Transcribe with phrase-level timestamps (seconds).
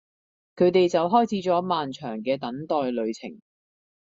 [0.55, 3.39] 佢哋就開始咗漫長嘅等待旅程